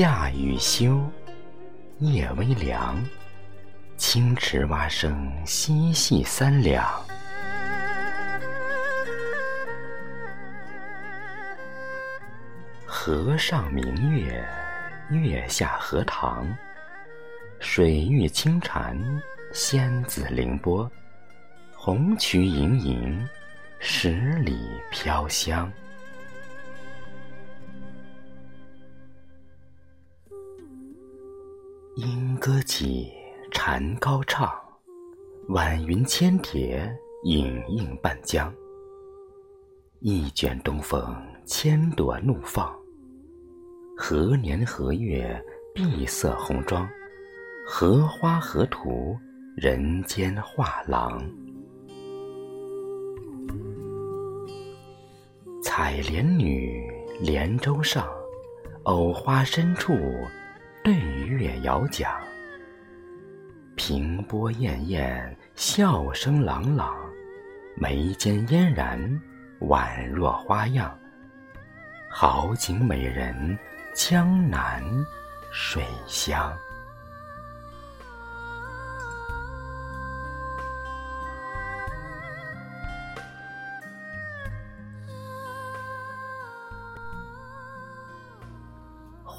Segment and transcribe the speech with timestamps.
[0.00, 0.98] 夏雨休，
[1.98, 2.98] 夜微凉，
[3.98, 6.90] 清池蛙声嬉戏三两。
[12.86, 14.42] 河上明月，
[15.10, 16.48] 月下荷塘，
[17.58, 18.98] 水玉清禅，
[19.52, 20.90] 仙子凌波，
[21.74, 23.28] 红曲盈盈，
[23.78, 25.70] 十里飘香。
[31.96, 33.10] 莺歌起，
[33.50, 34.48] 蝉高唱，
[35.48, 36.88] 晚云千叠，
[37.24, 38.52] 影映半江。
[39.98, 41.12] 一卷东风，
[41.44, 42.72] 千朵怒放。
[43.96, 45.44] 何年何月，
[45.74, 46.88] 碧色红妆，
[47.66, 49.18] 荷花荷图，
[49.56, 51.20] 人间画廊。
[55.60, 56.88] 采莲女，
[57.20, 58.08] 莲舟上，
[58.84, 59.92] 藕花深处，
[60.82, 62.12] 对月遥讲。
[63.76, 66.94] 平波滟滟，笑声朗朗，
[67.76, 69.20] 眉间嫣然，
[69.60, 70.96] 宛若花样。
[72.08, 73.58] 好景美人。
[73.92, 74.80] 江南
[75.50, 76.56] 水乡，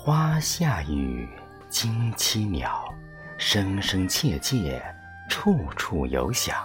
[0.03, 1.30] 花下雨，
[1.69, 2.91] 惊栖鸟，
[3.38, 4.83] 声声切切，
[5.30, 6.57] 处处有响。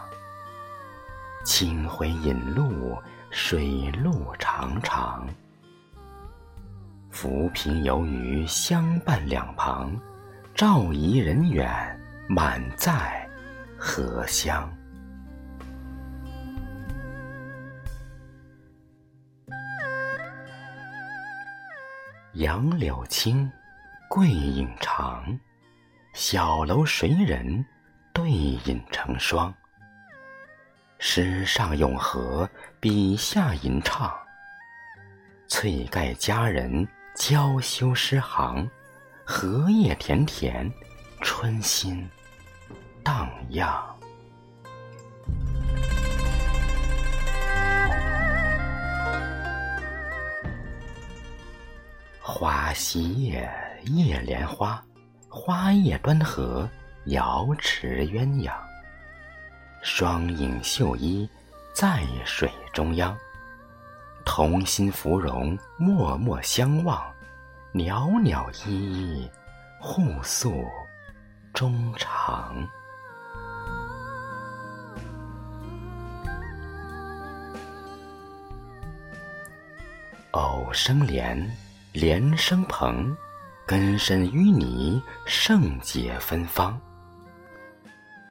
[1.45, 2.97] 清辉引路，
[3.29, 5.29] 水路长长。
[7.11, 9.95] 浮萍游鱼相伴两旁，
[10.55, 11.71] 照宜人远，
[12.27, 13.29] 满载
[13.77, 14.67] 荷香。
[22.37, 23.51] 杨柳青，
[24.11, 25.41] 桂影长，
[26.13, 27.65] 小楼谁人
[28.13, 29.55] 对影成双？
[30.99, 32.47] 诗上咏和，
[32.79, 34.15] 笔下吟唱，
[35.49, 36.87] 翠盖佳人。
[37.15, 38.69] 娇羞诗行，
[39.25, 40.71] 荷叶田田，
[41.23, 42.07] 春心
[43.03, 43.96] 荡漾。
[52.67, 53.49] 花溪叶，
[53.85, 54.83] 叶莲花，
[55.29, 56.69] 花叶端合，
[57.05, 58.53] 瑶池鸳鸯。
[59.85, 61.31] 双影绣衣，
[61.73, 63.17] 在水中央。
[64.25, 67.01] 同心芙蓉，脉脉相望，
[67.71, 69.31] 袅袅依依，
[69.81, 70.65] 互诉
[71.55, 72.69] 衷肠。
[80.33, 81.49] 藕生莲，
[81.99, 83.17] 莲生蓬，
[83.67, 86.79] 根深淤泥，圣洁芬芳。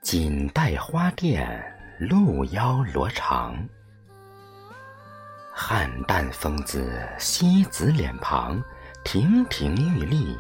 [0.04, 1.44] 锦带花钿，
[1.98, 3.56] 露腰罗裳。
[5.52, 8.64] 汉淡风姿，西子脸庞，
[9.04, 10.38] 亭亭玉立，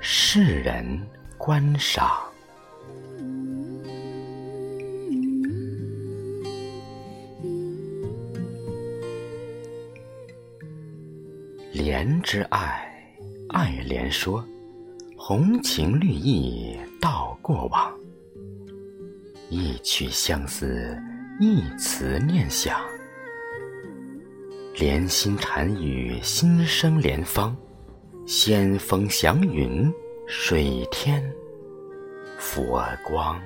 [0.00, 1.04] 世人
[1.36, 2.27] 观赏。
[11.78, 12.92] 莲之爱，
[13.50, 14.44] 爱莲说，
[15.16, 17.94] 红情绿意道过往。
[19.48, 21.00] 一曲相思，
[21.38, 22.80] 一词念想。
[24.74, 27.54] 莲心禅语，心生莲芳；
[28.26, 29.88] 仙风祥云，
[30.26, 31.22] 水天
[32.38, 33.40] 佛光。